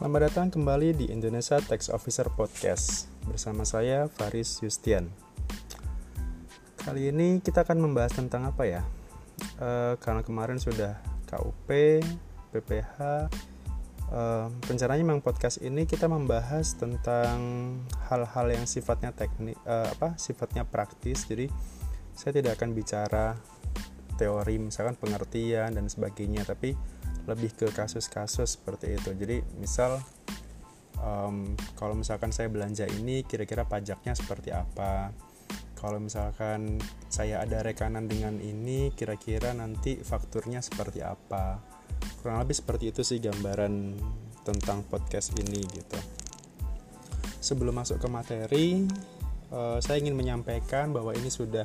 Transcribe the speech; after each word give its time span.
Selamat 0.00 0.32
datang 0.32 0.48
kembali 0.48 0.96
di 0.96 1.06
Indonesia 1.12 1.60
Tax 1.60 1.92
Officer 1.92 2.24
Podcast 2.32 3.04
bersama 3.28 3.68
saya 3.68 4.08
Faris 4.08 4.56
Yustian. 4.64 5.12
Kali 6.80 7.12
ini 7.12 7.36
kita 7.44 7.68
akan 7.68 7.84
membahas 7.84 8.16
tentang 8.16 8.48
apa 8.48 8.64
ya? 8.64 8.80
E, 9.60 10.00
karena 10.00 10.24
kemarin 10.24 10.56
sudah 10.56 10.96
KUP, 11.28 12.00
PPH. 12.48 12.96
E, 14.08 14.20
rencananya 14.72 15.04
memang 15.04 15.20
podcast 15.20 15.60
ini 15.60 15.84
kita 15.84 16.08
membahas 16.08 16.80
tentang 16.80 17.36
hal-hal 18.08 18.56
yang 18.56 18.64
sifatnya 18.64 19.12
teknik, 19.12 19.60
e, 19.68 19.76
apa? 19.84 20.16
Sifatnya 20.16 20.64
praktis. 20.64 21.28
Jadi 21.28 21.52
saya 22.16 22.32
tidak 22.32 22.56
akan 22.56 22.72
bicara 22.72 23.36
teori, 24.16 24.64
misalkan 24.64 24.96
pengertian 24.96 25.76
dan 25.76 25.92
sebagainya, 25.92 26.48
tapi 26.48 26.72
lebih 27.30 27.54
ke 27.54 27.70
kasus-kasus 27.70 28.58
seperti 28.58 28.98
itu. 28.98 29.14
Jadi 29.14 29.40
misal 29.62 30.02
um, 30.98 31.54
kalau 31.78 31.94
misalkan 31.94 32.34
saya 32.34 32.50
belanja 32.50 32.84
ini 32.90 33.22
kira-kira 33.22 33.64
pajaknya 33.64 34.12
seperti 34.18 34.50
apa? 34.50 35.14
Kalau 35.78 35.96
misalkan 35.96 36.76
saya 37.08 37.40
ada 37.40 37.64
rekanan 37.64 38.04
dengan 38.04 38.36
ini 38.36 38.92
kira-kira 38.92 39.56
nanti 39.56 39.96
fakturnya 40.02 40.60
seperti 40.60 41.00
apa? 41.00 41.62
Kurang 42.20 42.44
lebih 42.44 42.58
seperti 42.58 42.92
itu 42.92 43.00
sih 43.00 43.16
gambaran 43.16 43.96
tentang 44.44 44.84
podcast 44.84 45.32
ini 45.40 45.64
gitu. 45.72 46.00
Sebelum 47.40 47.80
masuk 47.80 47.96
ke 47.96 48.08
materi 48.12 48.84
uh, 49.54 49.80
saya 49.80 50.04
ingin 50.04 50.12
menyampaikan 50.18 50.92
bahwa 50.92 51.16
ini 51.16 51.32
sudah 51.32 51.64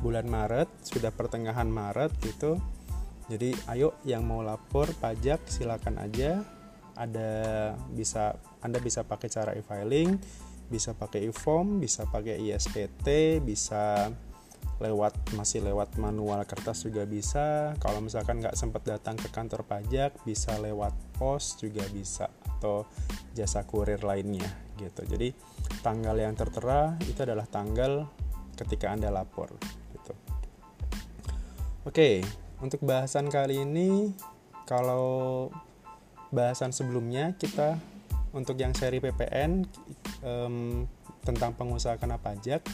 bulan 0.00 0.28
Maret 0.28 0.68
sudah 0.84 1.12
pertengahan 1.12 1.68
Maret 1.68 2.12
gitu 2.20 2.60
jadi 3.26 3.50
ayo 3.74 3.98
yang 4.06 4.22
mau 4.22 4.42
lapor 4.42 4.86
pajak 5.02 5.42
silakan 5.50 5.98
aja. 5.98 6.46
Ada 6.96 7.74
bisa 7.92 8.38
Anda 8.64 8.80
bisa 8.80 9.04
pakai 9.04 9.28
cara 9.28 9.52
e-filing, 9.52 10.16
bisa 10.70 10.96
pakai 10.96 11.28
e-form, 11.28 11.82
bisa 11.82 12.08
pakai 12.08 12.40
ISPT, 12.40 13.38
bisa 13.44 14.08
lewat 14.76 15.32
masih 15.32 15.64
lewat 15.64 15.96
manual 15.98 16.40
kertas 16.48 16.86
juga 16.86 17.04
bisa. 17.04 17.76
Kalau 17.82 18.00
misalkan 18.00 18.40
nggak 18.40 18.56
sempat 18.56 18.86
datang 18.86 19.18
ke 19.18 19.28
kantor 19.28 19.66
pajak, 19.66 20.16
bisa 20.24 20.56
lewat 20.56 20.94
pos 21.18 21.58
juga 21.60 21.84
bisa 21.90 22.30
atau 22.56 22.88
jasa 23.36 23.66
kurir 23.68 24.00
lainnya 24.00 24.48
gitu. 24.80 25.04
Jadi 25.04 25.34
tanggal 25.84 26.16
yang 26.16 26.32
tertera 26.32 26.96
itu 27.04 27.20
adalah 27.26 27.44
tanggal 27.44 28.08
ketika 28.56 28.94
Anda 28.94 29.12
lapor 29.12 29.52
gitu. 29.92 30.12
Oke, 31.84 32.24
untuk 32.60 32.80
bahasan 32.84 33.28
kali 33.28 33.62
ini, 33.62 34.14
kalau 34.64 35.48
bahasan 36.32 36.74
sebelumnya 36.74 37.36
kita 37.36 37.78
untuk 38.34 38.58
yang 38.60 38.76
seri 38.76 39.00
PPN 39.00 39.64
um, 40.24 40.84
tentang 41.24 41.56
pengusaha 41.56 41.96
kena 41.96 42.20
pajak. 42.20 42.64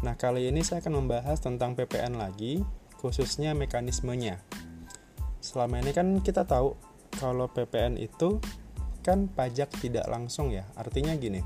Nah, 0.00 0.16
kali 0.16 0.48
ini 0.48 0.64
saya 0.64 0.80
akan 0.80 1.04
membahas 1.04 1.40
tentang 1.40 1.76
PPN 1.76 2.16
lagi, 2.16 2.64
khususnya 3.00 3.52
mekanismenya. 3.52 4.40
Selama 5.40 5.80
ini 5.80 5.92
kan 5.92 6.20
kita 6.20 6.44
tahu 6.44 6.76
kalau 7.16 7.48
PPN 7.48 7.96
itu 7.96 8.40
kan 9.00 9.28
pajak 9.28 9.72
tidak 9.80 10.04
langsung 10.08 10.52
ya. 10.52 10.68
Artinya 10.76 11.16
gini. 11.16 11.40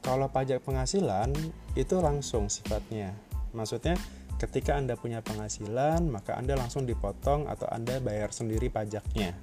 Kalau 0.00 0.32
pajak 0.32 0.64
penghasilan 0.64 1.34
itu 1.76 1.94
langsung 2.00 2.48
sifatnya. 2.48 3.12
Maksudnya 3.52 3.98
Ketika 4.40 4.72
Anda 4.72 4.96
punya 4.96 5.20
penghasilan, 5.20 6.08
maka 6.08 6.32
Anda 6.40 6.56
langsung 6.56 6.88
dipotong 6.88 7.44
atau 7.44 7.68
Anda 7.68 8.00
bayar 8.00 8.32
sendiri 8.32 8.72
pajaknya. 8.72 9.36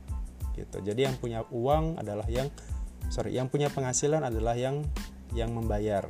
Gitu. 0.57 0.77
Jadi 0.81 1.05
yang 1.05 1.13
punya 1.21 1.45
uang 1.53 2.02
adalah 2.02 2.25
yang 2.25 2.49
sorry, 3.13 3.37
yang 3.37 3.45
punya 3.45 3.69
penghasilan 3.69 4.25
adalah 4.25 4.57
yang 4.57 4.81
yang 5.37 5.53
membayar. 5.53 6.09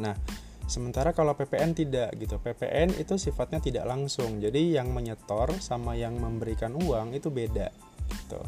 Nah, 0.00 0.16
sementara 0.64 1.12
kalau 1.12 1.36
PPN 1.36 1.76
tidak 1.76 2.16
gitu. 2.16 2.40
PPN 2.40 2.96
itu 2.96 3.20
sifatnya 3.20 3.60
tidak 3.60 3.84
langsung. 3.84 4.40
Jadi 4.40 4.72
yang 4.72 4.88
menyetor 4.88 5.52
sama 5.60 5.92
yang 5.92 6.16
memberikan 6.16 6.72
uang 6.72 7.12
itu 7.12 7.28
beda 7.28 7.68
gitu. 8.08 8.40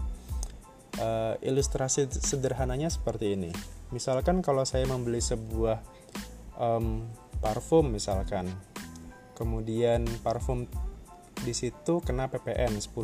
Uh, 0.96 1.36
ilustrasi 1.44 2.08
sederhananya 2.08 2.88
seperti 2.88 3.36
ini. 3.36 3.52
Misalkan 3.92 4.40
kalau 4.40 4.64
saya 4.64 4.88
membeli 4.88 5.20
sebuah 5.20 5.80
um, 6.56 7.04
parfum 7.40 7.88
misalkan 7.88 8.48
kemudian 9.40 10.04
parfum 10.20 10.68
di 11.40 11.56
situ 11.56 12.04
kena 12.04 12.28
PPN 12.28 12.76
10%. 12.76 13.00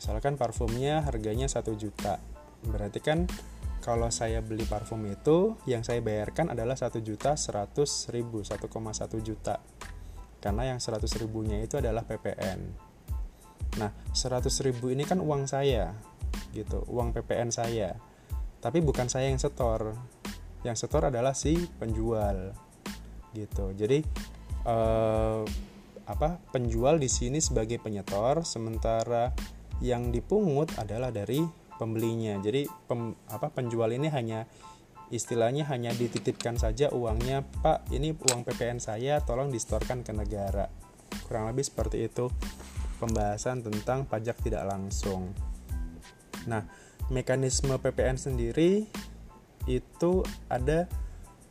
Misalkan 0.00 0.40
parfumnya 0.40 1.04
harganya 1.04 1.44
1 1.44 1.60
juta. 1.76 2.16
Berarti 2.64 3.04
kan 3.04 3.28
kalau 3.84 4.08
saya 4.08 4.40
beli 4.40 4.64
parfum 4.64 5.04
itu 5.04 5.60
yang 5.68 5.84
saya 5.84 6.00
bayarkan 6.00 6.56
adalah 6.56 6.80
1 6.80 6.96
juta 7.04 7.36
100 7.36 7.76
ribu 8.16 8.40
1,1 8.40 8.64
juta. 9.20 9.60
Karena 10.40 10.72
yang 10.72 10.80
100 10.80 11.04
ribunya 11.20 11.60
itu 11.60 11.76
adalah 11.76 12.08
PPN 12.08 12.88
nah 13.78 13.94
100 14.10 14.50
ribu 14.66 14.90
ini 14.90 15.06
kan 15.06 15.22
uang 15.22 15.46
saya 15.46 15.94
gitu 16.50 16.82
uang 16.90 17.14
PPN 17.14 17.54
saya. 17.54 17.94
Tapi 18.60 18.82
bukan 18.84 19.08
saya 19.08 19.30
yang 19.30 19.40
setor. 19.40 19.94
Yang 20.60 20.84
setor 20.84 21.08
adalah 21.08 21.32
si 21.32 21.56
penjual 21.80 22.52
gitu. 23.32 23.72
Jadi 23.72 24.04
eh, 24.70 25.42
apa 26.06 26.42
penjual 26.50 26.98
di 26.98 27.06
sini 27.06 27.38
sebagai 27.42 27.78
penyetor 27.78 28.42
sementara 28.42 29.30
yang 29.82 30.10
dipungut 30.10 30.70
adalah 30.78 31.14
dari 31.14 31.42
pembelinya. 31.78 32.36
Jadi 32.42 32.68
pem, 32.86 33.16
apa 33.30 33.48
penjual 33.48 33.88
ini 33.94 34.12
hanya 34.12 34.44
istilahnya 35.10 35.66
hanya 35.66 35.90
dititipkan 35.90 36.54
saja 36.54 36.92
uangnya 36.94 37.42
pak 37.64 37.90
ini 37.90 38.14
uang 38.14 38.46
PPN 38.46 38.78
saya 38.78 39.18
tolong 39.24 39.48
distorkan 39.50 40.04
ke 40.04 40.12
negara. 40.12 40.70
Kurang 41.26 41.50
lebih 41.50 41.66
seperti 41.66 42.06
itu 42.06 42.30
pembahasan 43.00 43.64
tentang 43.64 44.04
pajak 44.06 44.38
tidak 44.44 44.68
langsung. 44.68 45.32
Nah 46.46 46.68
mekanisme 47.10 47.74
PPN 47.80 48.20
sendiri 48.20 48.86
itu 49.66 50.22
ada 50.46 50.86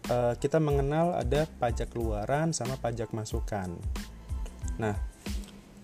uh, 0.09 0.33
kita 0.35 0.57
mengenal 0.57 1.15
ada 1.15 1.45
pajak 1.61 1.93
keluaran 1.93 2.51
sama 2.51 2.75
pajak 2.75 3.13
masukan. 3.13 3.77
Nah, 4.81 4.97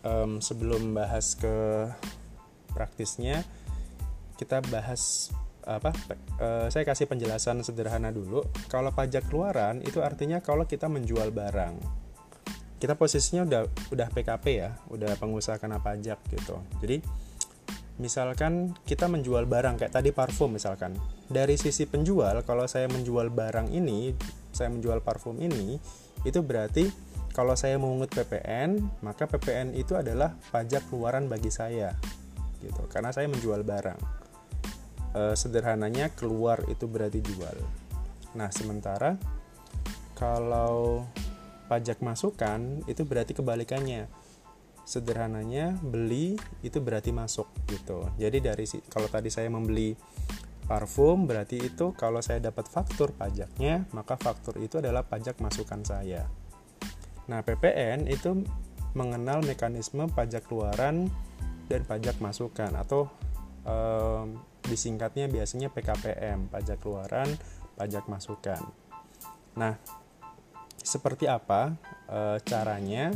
um, 0.02 0.42
sebelum 0.42 0.92
bahas 0.92 1.38
ke 1.38 1.88
praktisnya, 2.74 3.46
kita 4.36 4.60
bahas 4.68 5.32
apa? 5.66 5.96
Uh, 6.38 6.68
saya 6.70 6.86
kasih 6.86 7.10
penjelasan 7.10 7.66
sederhana 7.66 8.14
dulu. 8.14 8.46
Kalau 8.70 8.94
pajak 8.94 9.30
keluaran 9.32 9.82
itu 9.82 10.02
artinya 10.02 10.42
kalau 10.42 10.68
kita 10.70 10.86
menjual 10.86 11.34
barang. 11.34 12.06
Kita 12.76 12.94
posisinya 12.94 13.48
udah 13.48 13.62
udah 13.90 14.08
PKP 14.14 14.46
ya, 14.62 14.78
udah 14.92 15.18
pengusaha 15.18 15.58
kena 15.58 15.82
pajak 15.82 16.22
gitu. 16.30 16.60
Jadi 16.84 17.02
misalkan 17.96 18.76
kita 18.84 19.08
menjual 19.08 19.48
barang 19.48 19.80
kayak 19.80 19.94
tadi 19.96 20.12
parfum 20.12 20.56
misalkan. 20.56 20.96
Dari 21.32 21.56
sisi 21.56 21.88
penjual 21.88 22.44
kalau 22.44 22.68
saya 22.68 22.92
menjual 22.92 23.32
barang 23.32 23.72
ini 23.72 24.12
saya 24.52 24.72
menjual 24.72 25.00
parfum 25.00 25.40
ini 25.40 25.80
itu 26.28 26.40
berarti 26.44 26.88
kalau 27.36 27.56
saya 27.56 27.76
mengungut 27.76 28.12
PPN 28.12 28.80
maka 29.04 29.28
PPN 29.28 29.76
itu 29.76 29.96
adalah 29.96 30.36
pajak 30.52 30.88
keluaran 30.92 31.32
bagi 31.32 31.52
saya 31.52 31.96
gitu. 32.60 32.84
Karena 32.92 33.16
saya 33.16 33.32
menjual 33.32 33.64
barang. 33.64 34.00
E, 35.16 35.22
sederhananya 35.40 36.12
keluar 36.12 36.64
itu 36.68 36.88
berarti 36.88 37.24
jual. 37.24 37.56
Nah 38.36 38.52
sementara 38.52 39.16
kalau 40.16 41.08
pajak 41.72 42.00
masukan 42.04 42.84
itu 42.88 43.04
berarti 43.08 43.34
kebalikannya 43.36 44.25
sederhananya 44.86 45.74
beli 45.82 46.38
itu 46.62 46.78
berarti 46.80 47.10
masuk 47.10 47.50
gitu. 47.68 48.06
Jadi 48.22 48.38
dari 48.40 48.66
kalau 48.88 49.10
tadi 49.10 49.34
saya 49.34 49.50
membeli 49.50 49.98
parfum 50.66 51.26
berarti 51.30 51.62
itu 51.62 51.94
kalau 51.98 52.22
saya 52.22 52.42
dapat 52.42 52.70
faktur 52.70 53.14
pajaknya, 53.18 53.86
maka 53.92 54.18
faktur 54.18 54.62
itu 54.62 54.78
adalah 54.78 55.02
pajak 55.06 55.42
masukan 55.42 55.82
saya. 55.82 56.30
Nah, 57.26 57.42
PPN 57.42 58.06
itu 58.06 58.46
mengenal 58.94 59.42
mekanisme 59.42 60.06
pajak 60.14 60.46
keluaran 60.46 61.10
dan 61.66 61.82
pajak 61.84 62.22
masukan 62.22 62.70
atau 62.78 63.10
um, 63.66 64.40
disingkatnya 64.66 65.30
biasanya 65.30 65.74
PKPM, 65.74 66.50
pajak 66.50 66.82
keluaran, 66.82 67.30
pajak 67.78 68.06
masukan. 68.10 68.62
Nah, 69.58 69.78
seperti 70.82 71.26
apa 71.26 71.74
e, 72.06 72.42
caranya? 72.46 73.14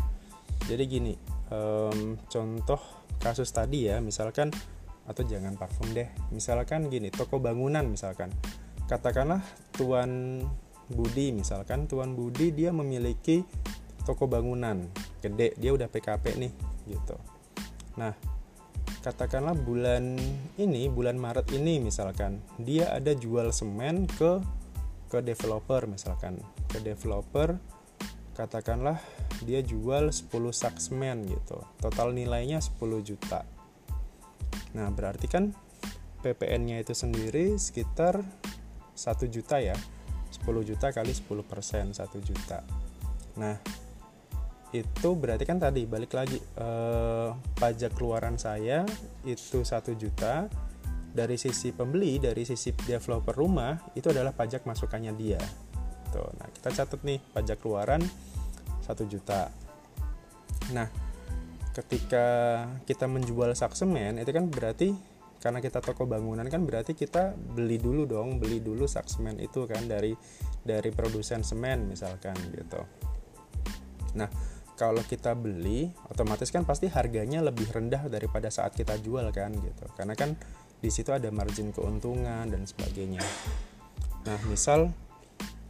Jadi 0.65 0.83
gini, 0.85 1.13
um, 1.53 2.17
contoh 2.29 2.79
kasus 3.19 3.51
tadi 3.51 3.91
ya 3.91 3.99
misalkan 3.99 4.49
atau 5.09 5.25
jangan 5.25 5.57
parfum 5.57 5.89
deh 5.91 6.05
misalkan 6.29 6.87
gini 6.87 7.09
toko 7.09 7.41
bangunan 7.41 7.85
misalkan. 7.85 8.29
Katakanlah 8.89 9.41
tuan 9.73 10.41
Budi 10.89 11.29
misalkan 11.29 11.85
tuan 11.85 12.17
Budi 12.17 12.49
dia 12.49 12.73
memiliki 12.73 13.45
toko 14.05 14.25
bangunan 14.25 14.89
gede 15.21 15.53
dia 15.57 15.69
udah 15.73 15.85
PKP 15.85 16.41
nih 16.41 16.53
gitu. 16.89 17.17
Nah 18.01 18.13
katakanlah 19.05 19.53
bulan 19.53 20.17
ini 20.57 20.89
bulan 20.89 21.15
Maret 21.21 21.53
ini 21.53 21.77
misalkan 21.77 22.41
dia 22.57 22.89
ada 22.89 23.13
jual 23.13 23.53
semen 23.53 24.09
ke 24.09 24.41
ke 25.09 25.21
developer 25.21 25.85
misalkan. 25.85 26.41
Ke 26.69 26.81
developer 26.81 27.57
katakanlah 28.39 28.95
dia 29.43 29.59
jual 29.59 30.15
10 30.15 30.31
sak 30.55 30.79
semen 30.79 31.27
gitu. 31.27 31.59
Total 31.83 32.15
nilainya 32.15 32.63
10 32.63 32.79
juta. 33.03 33.43
Nah 34.71 34.87
berarti 34.95 35.27
kan 35.27 35.51
PPN-nya 36.23 36.79
itu 36.79 36.95
sendiri 36.95 37.59
sekitar 37.59 38.23
1 38.95 39.27
juta 39.27 39.59
ya. 39.59 39.75
10 40.31 40.63
juta 40.63 40.95
kali 40.95 41.11
10 41.11 41.43
persen 41.43 41.91
1 41.91 41.99
juta. 42.23 42.63
Nah 43.35 43.59
itu 44.71 45.09
berarti 45.17 45.43
kan 45.43 45.59
tadi 45.59 45.83
balik 45.83 46.15
lagi 46.15 46.39
eh, 46.39 47.29
pajak 47.59 47.91
keluaran 47.99 48.39
saya 48.39 48.87
itu 49.27 49.67
satu 49.67 49.91
juta. 49.99 50.47
Dari 51.09 51.41
sisi 51.41 51.73
pembeli 51.73 52.21
dari 52.21 52.45
sisi 52.45 52.69
developer 52.69 53.33
rumah 53.33 53.73
itu 53.97 54.13
adalah 54.13 54.29
pajak 54.29 54.69
masukannya 54.69 55.09
dia 55.17 55.41
tuh 56.09 56.27
nah 56.37 56.47
kita 56.51 56.69
catat 56.73 57.01
nih 57.05 57.19
pajak 57.33 57.57
keluaran 57.61 58.01
satu 58.89 59.05
juta. 59.05 59.53
Nah 60.73 60.89
ketika 61.77 62.25
kita 62.89 63.05
menjual 63.05 63.53
sak 63.53 63.77
semen 63.77 64.17
itu 64.17 64.33
kan 64.33 64.49
berarti 64.49 64.97
karena 65.39 65.63
kita 65.63 65.79
toko 65.79 66.03
bangunan 66.03 66.43
kan 66.51 66.65
berarti 66.67 66.97
kita 66.97 67.31
beli 67.37 67.79
dulu 67.79 68.03
dong 68.03 68.41
beli 68.41 68.59
dulu 68.59 68.83
sak 68.89 69.07
semen 69.07 69.39
itu 69.39 69.63
kan 69.69 69.87
dari 69.87 70.11
dari 70.65 70.89
produsen 70.91 71.45
semen 71.45 71.87
misalkan 71.87 72.35
gitu. 72.51 72.81
Nah 74.17 74.27
kalau 74.75 75.03
kita 75.05 75.37
beli 75.37 75.91
otomatis 76.09 76.49
kan 76.49 76.65
pasti 76.65 76.89
harganya 76.89 77.43
lebih 77.45 77.69
rendah 77.69 78.09
daripada 78.09 78.49
saat 78.49 78.73
kita 78.75 78.97
jual 78.99 79.29
kan 79.31 79.53
gitu. 79.53 79.85
Karena 79.95 80.17
kan 80.17 80.33
di 80.79 80.89
situ 80.89 81.11
ada 81.11 81.29
margin 81.29 81.71
keuntungan 81.71 82.47
dan 82.47 82.63
sebagainya. 82.65 83.23
Nah 84.27 84.39
misal 84.51 84.91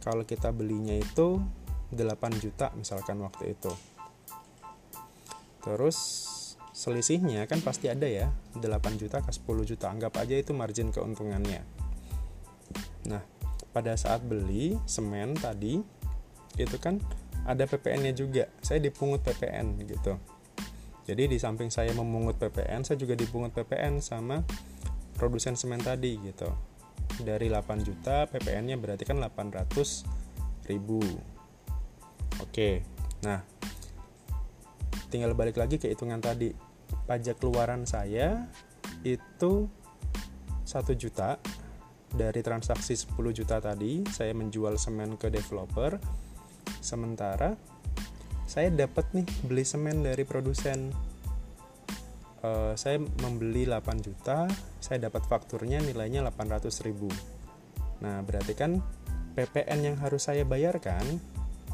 kalau 0.00 0.24
kita 0.24 0.52
belinya 0.52 0.96
itu 0.96 1.40
8 1.92 2.42
juta 2.42 2.72
misalkan 2.76 3.20
waktu 3.20 3.52
itu. 3.56 3.72
Terus 5.60 5.98
selisihnya 6.72 7.44
kan 7.44 7.60
pasti 7.60 7.92
ada 7.92 8.08
ya 8.08 8.32
8 8.56 8.64
juta 8.96 9.20
ke 9.20 9.30
10 9.30 9.68
juta. 9.68 9.92
Anggap 9.92 10.16
aja 10.16 10.34
itu 10.38 10.56
margin 10.56 10.88
keuntungannya. 10.94 11.60
Nah 13.10 13.22
pada 13.70 13.94
saat 13.94 14.24
beli 14.24 14.74
semen 14.88 15.36
tadi 15.36 15.78
itu 16.58 16.76
kan 16.80 16.98
ada 17.44 17.68
PPN-nya 17.68 18.12
juga. 18.16 18.48
Saya 18.64 18.80
dipungut 18.80 19.20
PPN 19.22 19.80
gitu. 19.84 20.16
Jadi 21.04 21.26
di 21.26 21.38
samping 21.42 21.68
saya 21.68 21.90
memungut 21.92 22.38
PPN 22.38 22.86
saya 22.86 22.96
juga 22.96 23.18
dipungut 23.18 23.50
PPN 23.52 23.98
sama 23.98 24.46
produsen 25.18 25.58
semen 25.58 25.82
tadi 25.82 26.16
gitu 26.22 26.48
dari 27.22 27.52
8 27.52 27.86
juta 27.86 28.28
PPN-nya 28.28 28.76
berarti 28.80 29.04
kan 29.06 29.20
800 29.20 30.68
ribu. 30.68 31.00
Oke 32.40 32.84
nah 33.20 33.44
tinggal 35.12 35.36
balik 35.36 35.58
lagi 35.58 35.76
ke 35.76 35.90
hitungan 35.90 36.22
tadi. 36.22 36.54
Pajak 37.06 37.42
keluaran 37.42 37.84
saya 37.84 38.46
itu 39.02 39.66
1 40.64 40.94
juta. 40.96 41.36
Dari 42.10 42.42
transaksi 42.42 42.98
10 42.98 43.30
juta 43.30 43.62
tadi 43.62 44.02
saya 44.10 44.34
menjual 44.34 44.74
semen 44.78 45.14
ke 45.14 45.30
developer. 45.30 45.98
Sementara 46.82 47.54
saya 48.50 48.66
dapat 48.74 49.06
nih 49.14 49.26
beli 49.46 49.62
semen 49.62 50.02
dari 50.02 50.26
produsen 50.26 50.90
uh, 52.44 52.72
saya 52.76 53.00
membeli 53.00 53.68
8 53.68 54.04
juta 54.04 54.48
saya 54.80 55.08
dapat 55.08 55.24
fakturnya 55.28 55.80
nilainya 55.80 56.24
800 56.28 56.86
ribu. 56.86 57.08
Nah 58.00 58.24
berarti 58.24 58.52
kan 58.56 58.80
PPN 59.36 59.92
yang 59.92 59.96
harus 60.00 60.26
saya 60.26 60.42
bayarkan 60.44 61.04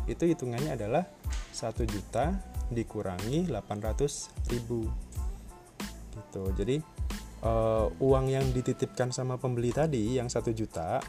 itu 0.07 0.23
hitungannya 0.29 0.79
adalah 0.79 1.05
1 1.55 1.73
juta 1.89 2.37
dikurangi 2.71 3.47
800 3.51 4.53
ribu. 4.53 4.87
Gitu. 6.17 6.43
Jadi 6.57 6.77
uh, 7.43 7.91
uang 8.03 8.27
yang 8.31 8.47
dititipkan 8.55 9.11
sama 9.11 9.39
pembeli 9.39 9.75
tadi 9.75 10.19
yang 10.19 10.31
1 10.31 10.43
juta 10.55 11.03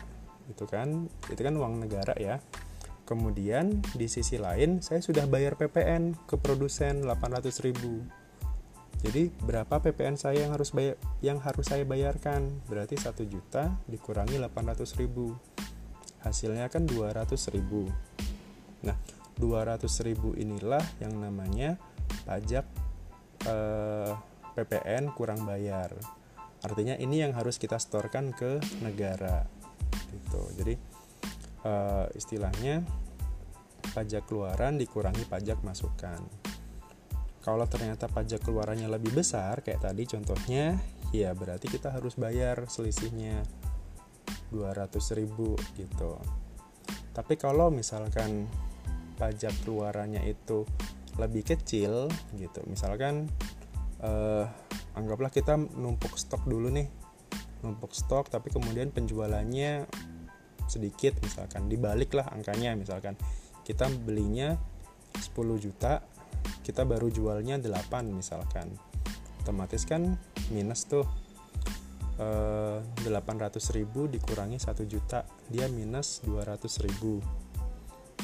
itu 0.48 0.64
kan 0.64 1.12
itu 1.30 1.42
kan 1.42 1.54
uang 1.58 1.84
negara 1.86 2.16
ya. 2.18 2.40
Kemudian 3.08 3.80
di 3.96 4.12
sisi 4.12 4.36
lain 4.36 4.84
saya 4.84 5.00
sudah 5.00 5.24
bayar 5.32 5.56
PPN 5.56 6.28
ke 6.28 6.36
produsen 6.36 7.08
800.000. 7.08 8.27
Jadi 9.06 9.30
berapa 9.46 9.78
PPN 9.78 10.18
saya 10.18 10.46
yang 10.48 10.58
harus 10.58 10.74
bayar 10.74 10.98
yang 11.22 11.38
harus 11.42 11.70
saya 11.70 11.86
bayarkan? 11.86 12.50
Berarti 12.66 12.98
1 12.98 13.14
juta 13.30 13.78
dikurangi 13.86 14.42
800.000. 14.42 15.06
Hasilnya 16.26 16.66
kan 16.68 16.90
200.000. 16.90 17.62
Nah, 18.84 18.98
200.000 19.38 20.42
inilah 20.42 20.82
yang 20.98 21.14
namanya 21.22 21.78
pajak 22.26 22.66
eh, 23.46 24.12
PPN 24.58 25.14
kurang 25.14 25.46
bayar. 25.46 25.94
Artinya 26.66 26.98
ini 26.98 27.22
yang 27.22 27.38
harus 27.38 27.62
kita 27.62 27.78
setorkan 27.78 28.34
ke 28.34 28.58
negara. 28.82 29.46
Gitu. 30.10 30.42
Jadi 30.58 30.74
uh, 31.62 32.10
istilahnya 32.18 32.82
pajak 33.94 34.26
keluaran 34.26 34.82
dikurangi 34.82 35.22
pajak 35.30 35.62
masukan. 35.62 36.18
Kalau 37.48 37.64
ternyata 37.64 38.12
pajak 38.12 38.44
keluarannya 38.44 38.92
lebih 38.92 39.16
besar 39.16 39.64
kayak 39.64 39.88
tadi 39.88 40.04
contohnya, 40.04 40.76
ya 41.16 41.32
berarti 41.32 41.72
kita 41.72 41.96
harus 41.96 42.20
bayar 42.20 42.68
selisihnya 42.68 43.40
200.000 44.52 45.24
gitu. 45.80 46.12
Tapi 47.16 47.34
kalau 47.40 47.72
misalkan 47.72 48.52
pajak 49.16 49.56
keluarannya 49.64 50.28
itu 50.28 50.68
lebih 51.16 51.48
kecil 51.48 52.12
gitu, 52.36 52.60
misalkan 52.68 53.32
eh, 54.04 54.44
anggaplah 55.00 55.32
kita 55.32 55.56
numpuk 55.56 56.20
stok 56.20 56.44
dulu 56.52 56.68
nih, 56.68 56.92
numpuk 57.64 57.96
stok 57.96 58.28
tapi 58.28 58.52
kemudian 58.52 58.92
penjualannya 58.92 59.88
sedikit 60.68 61.16
misalkan 61.24 61.72
dibaliklah 61.72 62.28
angkanya 62.28 62.76
misalkan 62.76 63.16
kita 63.64 63.88
belinya 64.04 64.60
10 65.16 65.32
juta 65.64 66.04
kita 66.68 66.84
baru 66.84 67.08
jualnya 67.08 67.56
8 67.56 68.12
misalkan. 68.12 68.68
Otomatis 69.40 69.88
kan 69.88 70.20
minus 70.52 70.84
tuh 70.84 71.08
eh, 72.20 72.84
800 73.08 73.56
ribu 73.72 74.12
dikurangi 74.12 74.60
1 74.60 74.84
juta 74.84 75.24
dia 75.48 75.72
minus 75.72 76.20
200 76.28 76.60
ribu. 76.84 77.24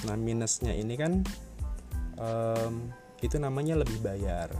Nah 0.04 0.20
minusnya 0.20 0.76
ini 0.76 1.00
kan 1.00 1.24
um, 2.20 2.92
itu 3.24 3.40
namanya 3.40 3.80
lebih 3.80 4.04
bayar. 4.04 4.52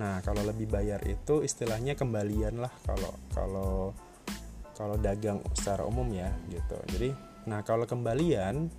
Nah 0.00 0.24
kalau 0.24 0.40
lebih 0.48 0.72
bayar 0.72 1.04
itu 1.04 1.44
istilahnya 1.44 1.92
kembalian 1.92 2.64
lah 2.64 2.72
kalau 2.88 3.12
kalau 3.36 3.92
kalau 4.72 4.96
dagang 4.96 5.44
secara 5.52 5.84
umum 5.84 6.08
ya 6.08 6.32
gitu. 6.48 6.80
Jadi 6.96 7.12
nah 7.44 7.60
kalau 7.60 7.84
kembalian 7.84 8.72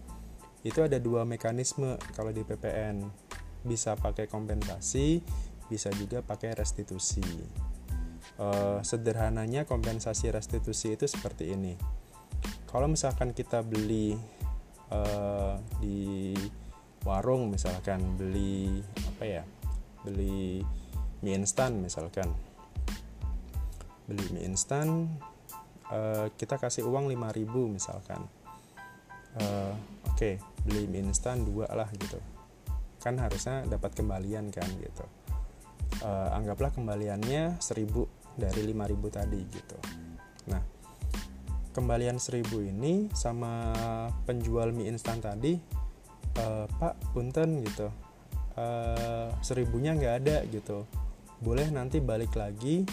itu 0.63 0.79
ada 0.79 0.97
dua 0.97 1.27
mekanisme 1.27 1.99
kalau 2.15 2.31
di 2.31 2.41
PPN 2.41 3.22
bisa 3.63 3.95
pakai 3.95 4.27
kompensasi 4.27 5.23
bisa 5.73 5.89
juga 5.95 6.21
pakai 6.21 6.53
restitusi. 6.53 7.23
Uh, 8.37 8.81
sederhananya 8.81 9.65
kompensasi 9.65 10.29
restitusi 10.29 10.93
itu 10.93 11.05
seperti 11.09 11.53
ini. 11.53 11.73
Kalau 12.69 12.89
misalkan 12.89 13.33
kita 13.33 13.61
beli 13.61 14.17
uh, 14.89 15.57
di 15.81 16.33
warung 17.03 17.51
misalkan 17.51 18.15
beli 18.15 18.79
apa 19.11 19.23
ya 19.27 19.43
beli 20.07 20.63
mie 21.19 21.35
instan 21.35 21.83
misalkan 21.83 22.31
beli 24.07 24.23
mie 24.31 24.47
instan 24.47 25.11
uh, 25.91 26.31
kita 26.39 26.57
kasih 26.57 26.87
uang 26.87 27.11
5000 27.11 27.49
misalkan. 27.69 28.21
Uh, 29.33 29.73
oke 30.05 30.17
okay, 30.17 30.33
beli 30.65 30.85
mie 30.89 31.05
instan 31.05 31.41
dua 31.41 31.65
lah 31.73 31.89
gitu 31.97 32.32
kan 33.03 33.19
harusnya 33.19 33.67
dapat 33.67 33.91
kembalian 33.91 34.47
kan 34.47 34.65
gitu. 34.79 35.03
Uh, 35.99 36.31
anggaplah 36.31 36.71
kembaliannya 36.71 37.59
1000 37.59 38.39
dari 38.39 38.61
5000 38.71 39.17
tadi 39.19 39.39
gitu. 39.51 39.77
Nah 40.47 40.63
kembalian 41.75 42.15
1000 42.15 42.47
ini 42.71 43.11
sama 43.11 43.75
penjual 44.23 44.71
mie 44.71 44.87
instan 44.87 45.19
tadi 45.19 45.59
uh, 46.39 46.65
pak 46.79 46.95
punten 47.11 47.59
gitu. 47.67 47.91
Uh, 48.55 49.33
seribunya 49.43 49.91
nggak 49.93 50.15
ada 50.23 50.37
gitu. 50.47 50.87
Boleh 51.43 51.67
nanti 51.75 51.99
balik 51.99 52.39
lagi 52.39 52.87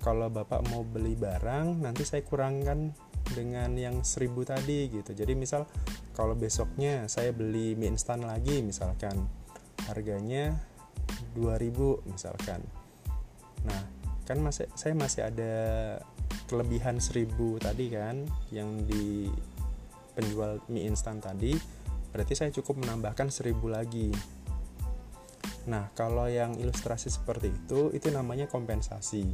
kalau 0.00 0.32
bapak 0.32 0.64
mau 0.70 0.86
beli 0.86 1.18
barang 1.18 1.82
nanti 1.82 2.06
saya 2.06 2.22
kurangkan 2.24 2.94
dengan 3.34 3.74
yang 3.76 4.00
seribu 4.06 4.46
tadi 4.46 4.88
gitu. 4.88 5.12
Jadi 5.12 5.32
misal 5.36 5.68
kalau 6.16 6.32
besoknya 6.38 7.08
saya 7.10 7.34
beli 7.34 7.74
mie 7.76 7.92
instan 7.92 8.24
lagi 8.24 8.64
misalkan 8.64 9.39
harganya 9.90 10.54
2000 11.34 12.06
misalkan. 12.06 12.62
Nah 13.66 13.82
kan 14.24 14.38
masih 14.38 14.70
saya 14.78 14.94
masih 14.94 15.26
ada 15.26 15.54
kelebihan 16.46 17.02
1000 17.02 17.26
tadi 17.58 17.90
kan 17.90 18.22
yang 18.54 18.86
di 18.86 19.26
penjual 20.14 20.62
mie 20.70 20.86
instan 20.86 21.18
tadi 21.18 21.54
berarti 22.10 22.34
saya 22.34 22.50
cukup 22.54 22.82
menambahkan 22.82 23.30
1000 23.30 23.54
lagi. 23.70 24.10
Nah 25.66 25.90
kalau 25.94 26.26
yang 26.26 26.54
ilustrasi 26.58 27.10
seperti 27.10 27.50
itu 27.50 27.90
itu 27.94 28.10
namanya 28.10 28.50
kompensasi. 28.50 29.30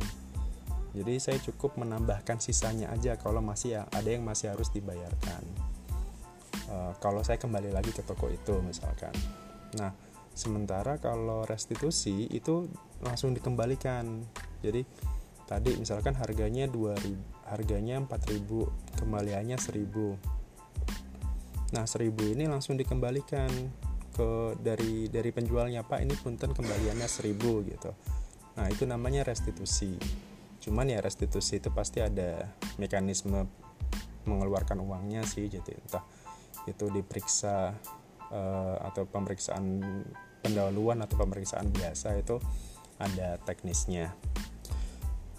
Jadi 0.97 1.15
saya 1.21 1.37
cukup 1.45 1.77
menambahkan 1.77 2.41
sisanya 2.41 2.89
aja 2.89 3.21
kalau 3.21 3.45
masih 3.45 3.85
ada 3.85 4.09
yang 4.09 4.25
masih 4.25 4.49
harus 4.49 4.73
dibayarkan. 4.73 5.45
Uh, 6.73 6.93
kalau 7.05 7.21
saya 7.21 7.37
kembali 7.37 7.69
lagi 7.69 7.93
ke 7.93 8.01
toko 8.01 8.33
itu 8.33 8.65
misalkan. 8.65 9.13
Nah 9.77 9.93
sementara 10.37 11.01
kalau 11.01 11.49
restitusi 11.49 12.29
itu 12.29 12.69
langsung 13.01 13.33
dikembalikan. 13.33 14.21
Jadi 14.61 14.85
tadi 15.49 15.73
misalkan 15.81 16.13
harganya 16.21 16.69
2000 16.69 17.37
harganya 17.47 18.03
4000 18.03 18.99
kembaliannya 18.99 19.55
1000 19.55 21.71
nah 21.71 21.87
1000 21.87 22.35
ini 22.35 22.51
langsung 22.51 22.75
dikembalikan 22.75 23.47
ke 24.11 24.59
dari 24.59 25.07
dari 25.07 25.31
penjualnya 25.31 25.87
Pak 25.87 26.03
ini 26.03 26.15
punten 26.19 26.51
kembaliannya 26.51 27.07
1000 27.07 27.71
gitu. 27.71 27.91
Nah 28.59 28.67
itu 28.71 28.87
namanya 28.87 29.27
restitusi. 29.27 29.99
Cuman 30.63 30.91
ya 30.91 30.99
restitusi 30.99 31.63
itu 31.63 31.71
pasti 31.71 32.03
ada 32.03 32.51
mekanisme 32.79 33.47
mengeluarkan 34.27 34.83
uangnya 34.83 35.23
sih 35.23 35.47
jadi 35.47 35.79
entah 35.79 36.03
itu 36.67 36.91
diperiksa 36.91 37.79
uh, 38.31 38.77
atau 38.87 39.05
pemeriksaan 39.07 39.83
pendahuluan 40.41 41.03
atau 41.03 41.19
pemeriksaan 41.19 41.69
biasa 41.75 42.19
itu 42.19 42.39
ada 42.97 43.37
teknisnya. 43.45 44.15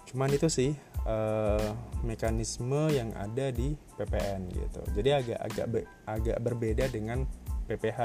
Cuman 0.08 0.30
itu 0.32 0.48
sih 0.48 0.72
uh, 1.04 1.72
mekanisme 2.04 2.88
yang 2.92 3.12
ada 3.16 3.50
di 3.52 3.76
PPN 3.96 4.48
gitu. 4.52 4.80
Jadi 4.96 5.10
agak 5.12 5.38
agak 5.40 5.66
be, 5.68 5.80
agak 6.08 6.38
berbeda 6.40 6.84
dengan 6.88 7.24
PPH 7.68 8.00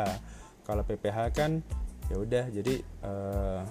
kalau 0.64 0.84
PPH 0.84 1.18
kan 1.36 1.64
ya 2.12 2.20
udah 2.20 2.46
jadi 2.52 2.84
uh, 3.04 3.64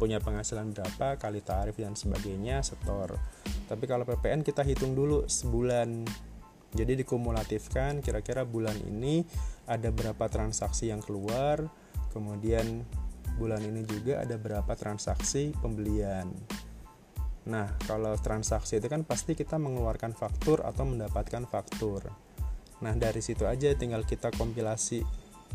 punya 0.00 0.16
penghasilan 0.16 0.72
berapa 0.72 1.20
kali 1.20 1.44
tarif 1.44 1.76
dan 1.76 1.92
sebagainya 1.92 2.64
setor. 2.64 3.20
Tapi 3.68 3.84
kalau 3.84 4.08
PPN 4.08 4.40
kita 4.40 4.64
hitung 4.64 4.96
dulu 4.96 5.28
sebulan 5.28 6.08
jadi 6.70 6.94
dikumulatifkan 6.98 7.98
kira-kira 8.04 8.46
bulan 8.46 8.76
ini 8.86 9.26
ada 9.66 9.90
berapa 9.90 10.26
transaksi 10.30 10.90
yang 10.90 11.02
keluar 11.02 11.66
kemudian 12.14 12.86
bulan 13.38 13.62
ini 13.64 13.86
juga 13.86 14.20
ada 14.20 14.36
berapa 14.36 14.76
transaksi 14.76 15.54
pembelian. 15.64 16.28
Nah 17.48 17.72
kalau 17.88 18.12
transaksi 18.20 18.76
itu 18.76 18.86
kan 18.90 19.06
pasti 19.06 19.32
kita 19.32 19.56
mengeluarkan 19.56 20.12
faktur 20.12 20.60
atau 20.60 20.84
mendapatkan 20.84 21.48
faktur. 21.48 22.04
Nah 22.84 22.92
dari 22.98 23.24
situ 23.24 23.48
aja 23.48 23.72
tinggal 23.72 24.04
kita 24.04 24.28
kompilasi 24.36 25.00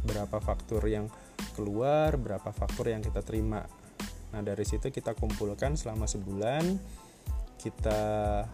berapa 0.01 0.41
faktur 0.41 0.81
yang 0.89 1.07
keluar 1.53 2.17
berapa 2.19 2.49
faktur 2.51 2.89
yang 2.91 3.05
kita 3.05 3.21
terima. 3.21 3.63
Nah, 4.35 4.43
dari 4.43 4.67
situ 4.67 4.91
kita 4.91 5.15
kumpulkan 5.15 5.79
selama 5.79 6.11
sebulan, 6.11 6.75
kita 7.59 8.01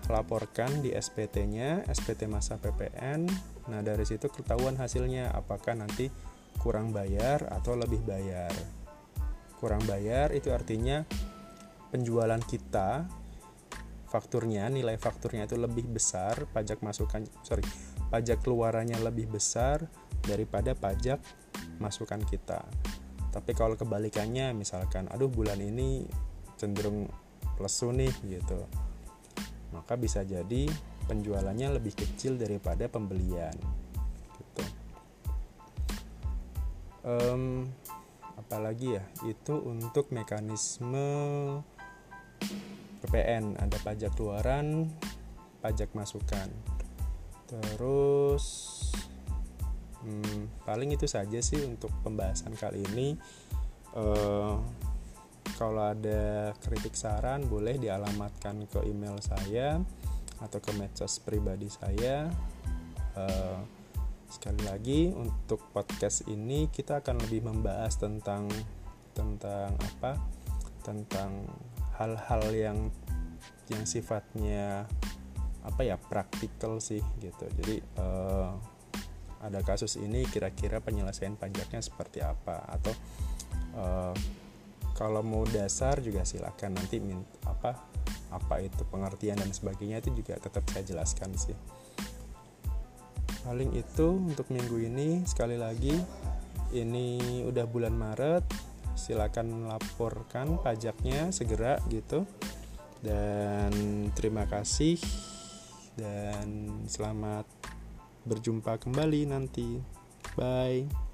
laporkan 0.07 0.81
di 0.81 0.93
SPT-nya, 0.95 1.85
SPT 1.89 2.29
masa 2.29 2.57
PPN. 2.61 3.27
Nah, 3.67 3.81
dari 3.83 4.05
situ 4.07 4.31
ketahuan 4.31 4.77
hasilnya 4.77 5.33
apakah 5.35 5.75
nanti 5.75 6.07
kurang 6.61 6.93
bayar 6.95 7.49
atau 7.51 7.75
lebih 7.75 8.01
bayar. 8.05 8.53
Kurang 9.57 9.83
bayar 9.85 10.33
itu 10.33 10.49
artinya 10.49 11.05
penjualan 11.91 12.39
kita 12.41 13.05
fakturnya, 14.11 14.67
nilai 14.67 14.99
fakturnya 14.99 15.47
itu 15.47 15.55
lebih 15.55 15.87
besar, 15.87 16.47
pajak 16.51 16.83
masukan 16.83 17.23
sorry, 17.45 17.63
pajak 18.11 18.43
keluarannya 18.43 18.99
lebih 18.99 19.31
besar 19.31 19.87
daripada 20.21 20.75
pajak 20.75 21.21
masukan 21.79 22.21
kita 22.27 22.61
tapi 23.31 23.55
kalau 23.55 23.79
kebalikannya 23.79 24.51
misalkan 24.51 25.07
aduh 25.07 25.31
bulan 25.31 25.57
ini 25.63 26.03
cenderung 26.59 27.07
lesu 27.57 27.95
nih 27.95 28.11
gitu 28.27 28.67
maka 29.71 29.95
bisa 29.95 30.23
jadi 30.23 30.67
penjualannya 31.07 31.79
lebih 31.79 31.95
kecil 31.95 32.39
daripada 32.39 32.87
pembelian. 32.87 33.55
Gitu. 34.37 34.63
Um, 37.01 37.67
apalagi 38.37 38.99
ya? 38.99 39.03
Itu 39.25 39.57
untuk 39.63 40.11
mekanisme 40.13 41.07
PPN 43.01 43.57
ada 43.57 43.77
pajak 43.81 44.13
keluaran 44.13 44.91
pajak 45.61 45.93
masukan. 45.93 46.49
Terus 47.45 48.45
hmm, 50.01 50.65
paling 50.65 50.89
itu 50.93 51.05
saja 51.05 51.37
sih 51.39 51.61
untuk 51.63 51.93
pembahasan 52.01 52.57
kali 52.57 52.81
ini. 52.93 53.15
Uh, 53.93 54.57
kalau 55.61 55.93
ada 55.93 56.57
kritik 56.57 56.97
saran 56.97 57.45
boleh 57.45 57.77
dialamatkan 57.77 58.65
ke 58.65 58.81
email 58.89 59.21
saya 59.21 59.77
atau 60.41 60.57
ke 60.57 60.73
medsos 60.73 61.21
pribadi 61.21 61.69
saya. 61.69 62.33
Uh, 63.13 63.61
sekali 64.25 64.65
lagi 64.65 65.13
untuk 65.13 65.61
podcast 65.69 66.25
ini 66.25 66.65
kita 66.73 67.05
akan 67.05 67.21
lebih 67.21 67.45
membahas 67.45 67.93
tentang 67.93 68.49
tentang 69.13 69.77
apa? 69.77 70.17
Tentang 70.81 71.45
hal-hal 72.01 72.43
yang 72.57 72.79
yang 73.69 73.85
sifatnya 73.85 74.89
apa 75.61 75.81
ya 75.85 76.01
praktikal 76.01 76.81
sih 76.81 77.05
gitu. 77.21 77.45
Jadi 77.61 77.77
uh, 78.01 78.49
ada 79.45 79.61
kasus 79.61 80.01
ini 80.01 80.25
kira-kira 80.25 80.81
penyelesaian 80.81 81.37
pajaknya 81.37 81.85
seperti 81.85 82.25
apa? 82.25 82.65
Atau 82.65 82.97
uh, 83.77 84.17
kalau 85.01 85.25
mau 85.25 85.41
dasar 85.49 85.97
juga 85.97 86.21
silakan 86.21 86.77
nanti 86.77 87.01
minta 87.01 87.25
apa 87.49 87.73
apa 88.29 88.61
itu 88.61 88.85
pengertian 88.85 89.41
dan 89.41 89.49
sebagainya 89.49 89.97
itu 90.05 90.13
juga 90.21 90.37
tetap 90.37 90.61
saya 90.69 90.85
jelaskan 90.85 91.33
sih 91.33 91.57
paling 93.41 93.73
itu 93.73 94.07
untuk 94.13 94.45
minggu 94.53 94.77
ini 94.77 95.25
sekali 95.25 95.57
lagi 95.57 95.97
ini 96.77 97.41
udah 97.49 97.65
bulan 97.65 97.97
Maret 97.97 98.45
silakan 98.93 99.65
laporkan 99.65 100.61
pajaknya 100.61 101.33
segera 101.33 101.81
gitu 101.89 102.29
dan 103.01 103.73
terima 104.13 104.45
kasih 104.45 105.01
dan 105.97 106.69
selamat 106.85 107.49
berjumpa 108.25 108.77
kembali 108.77 109.25
nanti. 109.25 109.81
Bye. 110.37 111.10